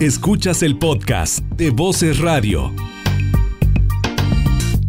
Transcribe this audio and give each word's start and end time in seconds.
Escuchas 0.00 0.62
el 0.62 0.78
podcast 0.78 1.40
de 1.56 1.70
Voces 1.70 2.20
Radio. 2.20 2.72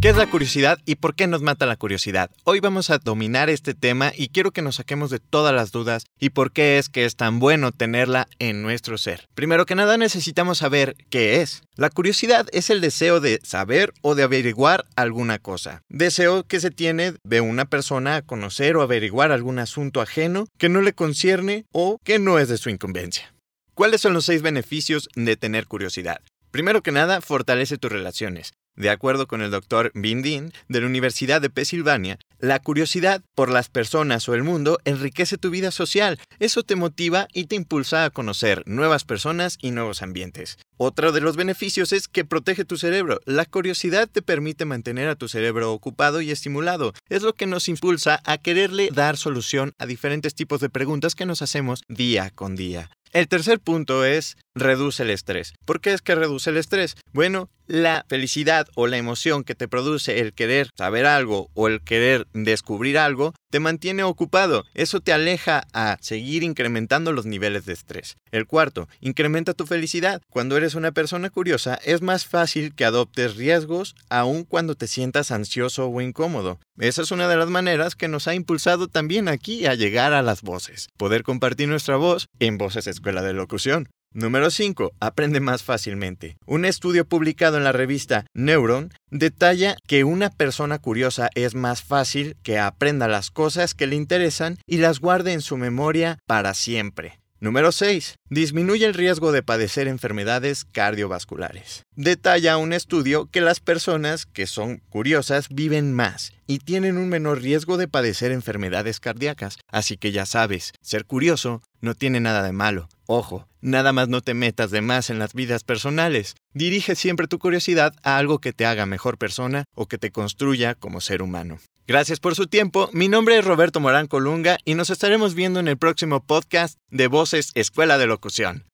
¿Qué 0.00 0.08
es 0.08 0.16
la 0.16 0.30
curiosidad 0.30 0.78
y 0.86 0.94
por 0.94 1.16
qué 1.16 1.26
nos 1.26 1.42
mata 1.42 1.66
la 1.66 1.74
curiosidad? 1.74 2.30
Hoy 2.44 2.60
vamos 2.60 2.90
a 2.90 2.98
dominar 2.98 3.50
este 3.50 3.74
tema 3.74 4.12
y 4.16 4.28
quiero 4.28 4.52
que 4.52 4.62
nos 4.62 4.76
saquemos 4.76 5.10
de 5.10 5.18
todas 5.18 5.52
las 5.52 5.72
dudas 5.72 6.04
y 6.20 6.30
por 6.30 6.52
qué 6.52 6.78
es 6.78 6.88
que 6.88 7.06
es 7.06 7.16
tan 7.16 7.40
bueno 7.40 7.72
tenerla 7.72 8.28
en 8.38 8.62
nuestro 8.62 8.98
ser. 8.98 9.28
Primero 9.34 9.66
que 9.66 9.74
nada 9.74 9.96
necesitamos 9.96 10.58
saber 10.58 10.94
qué 11.10 11.42
es. 11.42 11.64
La 11.74 11.90
curiosidad 11.90 12.46
es 12.52 12.70
el 12.70 12.80
deseo 12.80 13.18
de 13.18 13.40
saber 13.42 13.92
o 14.02 14.14
de 14.14 14.22
averiguar 14.22 14.84
alguna 14.94 15.40
cosa. 15.40 15.82
Deseo 15.88 16.44
que 16.44 16.60
se 16.60 16.70
tiene 16.70 17.14
de 17.24 17.40
una 17.40 17.64
persona 17.64 18.14
a 18.14 18.22
conocer 18.22 18.76
o 18.76 18.82
averiguar 18.82 19.32
algún 19.32 19.58
asunto 19.58 20.00
ajeno 20.00 20.46
que 20.56 20.68
no 20.68 20.82
le 20.82 20.92
concierne 20.92 21.64
o 21.72 21.98
que 22.04 22.20
no 22.20 22.38
es 22.38 22.48
de 22.48 22.58
su 22.58 22.70
incumbencia. 22.70 23.34
¿Cuáles 23.80 24.02
son 24.02 24.12
los 24.12 24.26
seis 24.26 24.42
beneficios 24.42 25.08
de 25.14 25.36
tener 25.36 25.66
curiosidad? 25.66 26.20
Primero 26.50 26.82
que 26.82 26.92
nada, 26.92 27.22
fortalece 27.22 27.78
tus 27.78 27.90
relaciones. 27.90 28.52
De 28.76 28.90
acuerdo 28.90 29.26
con 29.26 29.40
el 29.40 29.50
doctor 29.50 29.90
Bindin 29.94 30.52
de 30.68 30.82
la 30.82 30.86
Universidad 30.86 31.40
de 31.40 31.48
Pensilvania, 31.48 32.18
la 32.38 32.58
curiosidad 32.58 33.22
por 33.34 33.48
las 33.48 33.70
personas 33.70 34.28
o 34.28 34.34
el 34.34 34.42
mundo 34.42 34.78
enriquece 34.84 35.38
tu 35.38 35.48
vida 35.48 35.70
social. 35.70 36.20
Eso 36.40 36.62
te 36.62 36.76
motiva 36.76 37.26
y 37.32 37.46
te 37.46 37.56
impulsa 37.56 38.04
a 38.04 38.10
conocer 38.10 38.62
nuevas 38.66 39.04
personas 39.04 39.56
y 39.62 39.70
nuevos 39.70 40.02
ambientes. 40.02 40.58
Otro 40.76 41.10
de 41.10 41.22
los 41.22 41.36
beneficios 41.36 41.94
es 41.94 42.06
que 42.06 42.26
protege 42.26 42.66
tu 42.66 42.76
cerebro. 42.76 43.20
La 43.24 43.46
curiosidad 43.46 44.10
te 44.12 44.20
permite 44.20 44.66
mantener 44.66 45.08
a 45.08 45.16
tu 45.16 45.26
cerebro 45.26 45.72
ocupado 45.72 46.20
y 46.20 46.30
estimulado. 46.30 46.92
Es 47.08 47.22
lo 47.22 47.32
que 47.32 47.46
nos 47.46 47.66
impulsa 47.66 48.20
a 48.26 48.36
quererle 48.36 48.90
dar 48.92 49.16
solución 49.16 49.72
a 49.78 49.86
diferentes 49.86 50.34
tipos 50.34 50.60
de 50.60 50.68
preguntas 50.68 51.14
que 51.14 51.24
nos 51.24 51.40
hacemos 51.40 51.82
día 51.88 52.28
con 52.28 52.56
día. 52.56 52.90
El 53.12 53.26
tercer 53.26 53.58
punto 53.58 54.04
es 54.04 54.36
reduce 54.54 55.02
el 55.02 55.10
estrés. 55.10 55.54
¿Por 55.64 55.80
qué 55.80 55.92
es 55.92 56.02
que 56.02 56.14
reduce 56.14 56.50
el 56.50 56.56
estrés? 56.56 56.96
Bueno, 57.12 57.50
la 57.66 58.04
felicidad 58.08 58.66
o 58.74 58.88
la 58.88 58.96
emoción 58.96 59.44
que 59.44 59.54
te 59.54 59.68
produce 59.68 60.18
el 60.18 60.32
querer 60.32 60.70
saber 60.76 61.06
algo 61.06 61.50
o 61.54 61.68
el 61.68 61.82
querer 61.82 62.26
descubrir 62.32 62.98
algo 62.98 63.32
te 63.50 63.60
mantiene 63.60 64.02
ocupado. 64.02 64.64
Eso 64.74 65.00
te 65.00 65.12
aleja 65.12 65.62
a 65.72 65.96
seguir 66.00 66.42
incrementando 66.42 67.12
los 67.12 67.26
niveles 67.26 67.66
de 67.66 67.72
estrés. 67.72 68.16
El 68.32 68.46
cuarto, 68.46 68.88
incrementa 69.00 69.54
tu 69.54 69.66
felicidad. 69.66 70.20
Cuando 70.30 70.56
eres 70.56 70.74
una 70.74 70.92
persona 70.92 71.30
curiosa, 71.30 71.78
es 71.84 72.02
más 72.02 72.26
fácil 72.26 72.74
que 72.74 72.84
adoptes 72.84 73.36
riesgos 73.36 73.94
aun 74.08 74.44
cuando 74.44 74.74
te 74.74 74.88
sientas 74.88 75.30
ansioso 75.30 75.88
o 75.88 76.00
incómodo. 76.00 76.58
Esa 76.78 77.02
es 77.02 77.12
una 77.12 77.28
de 77.28 77.36
las 77.36 77.50
maneras 77.50 77.94
que 77.94 78.08
nos 78.08 78.26
ha 78.26 78.34
impulsado 78.34 78.88
también 78.88 79.28
aquí 79.28 79.66
a 79.66 79.74
llegar 79.74 80.12
a 80.12 80.22
las 80.22 80.42
voces. 80.42 80.88
Poder 80.96 81.22
compartir 81.22 81.68
nuestra 81.68 81.96
voz 81.96 82.26
en 82.40 82.58
Voces 82.58 82.86
Escuela 82.86 83.22
de 83.22 83.32
Locución. 83.32 83.88
Número 84.12 84.50
5. 84.50 84.94
Aprende 84.98 85.38
más 85.38 85.62
fácilmente. 85.62 86.36
Un 86.44 86.64
estudio 86.64 87.04
publicado 87.04 87.58
en 87.58 87.62
la 87.62 87.70
revista 87.70 88.26
Neuron 88.34 88.92
detalla 89.12 89.76
que 89.86 90.02
una 90.02 90.30
persona 90.30 90.80
curiosa 90.80 91.30
es 91.36 91.54
más 91.54 91.84
fácil 91.84 92.36
que 92.42 92.58
aprenda 92.58 93.06
las 93.06 93.30
cosas 93.30 93.72
que 93.72 93.86
le 93.86 93.94
interesan 93.94 94.58
y 94.66 94.78
las 94.78 94.98
guarde 94.98 95.32
en 95.32 95.42
su 95.42 95.56
memoria 95.56 96.18
para 96.26 96.54
siempre. 96.54 97.20
Número 97.38 97.70
6. 97.70 98.16
Disminuye 98.28 98.84
el 98.84 98.94
riesgo 98.94 99.30
de 99.30 99.44
padecer 99.44 99.86
enfermedades 99.86 100.64
cardiovasculares. 100.64 101.84
Detalla 101.94 102.56
un 102.56 102.72
estudio 102.72 103.30
que 103.30 103.40
las 103.40 103.60
personas 103.60 104.26
que 104.26 104.48
son 104.48 104.82
curiosas 104.90 105.46
viven 105.48 105.94
más 105.94 106.32
y 106.48 106.58
tienen 106.58 106.98
un 106.98 107.08
menor 107.08 107.40
riesgo 107.40 107.76
de 107.76 107.86
padecer 107.86 108.32
enfermedades 108.32 108.98
cardíacas. 108.98 109.56
Así 109.68 109.96
que 109.96 110.10
ya 110.10 110.26
sabes, 110.26 110.72
ser 110.82 111.06
curioso 111.06 111.62
no 111.80 111.94
tiene 111.94 112.18
nada 112.18 112.42
de 112.42 112.52
malo. 112.52 112.88
Ojo, 113.06 113.48
nada 113.60 113.92
más 113.92 114.08
no 114.08 114.20
te 114.20 114.34
metas 114.34 114.70
de 114.70 114.80
más 114.80 115.10
en 115.10 115.18
las 115.18 115.34
vidas 115.34 115.64
personales. 115.64 116.34
Dirige 116.54 116.94
siempre 116.94 117.26
tu 117.26 117.38
curiosidad 117.38 117.94
a 118.02 118.18
algo 118.18 118.38
que 118.38 118.52
te 118.52 118.66
haga 118.66 118.86
mejor 118.86 119.18
persona 119.18 119.64
o 119.74 119.86
que 119.86 119.98
te 119.98 120.10
construya 120.10 120.74
como 120.74 121.00
ser 121.00 121.22
humano. 121.22 121.58
Gracias 121.86 122.20
por 122.20 122.36
su 122.36 122.46
tiempo. 122.46 122.88
Mi 122.92 123.08
nombre 123.08 123.36
es 123.36 123.44
Roberto 123.44 123.80
Morán 123.80 124.06
Colunga 124.06 124.58
y 124.64 124.74
nos 124.74 124.90
estaremos 124.90 125.34
viendo 125.34 125.58
en 125.58 125.66
el 125.66 125.76
próximo 125.76 126.24
podcast 126.24 126.78
de 126.88 127.08
Voces 127.08 127.50
Escuela 127.54 127.98
de 127.98 128.06
Locución. 128.06 128.69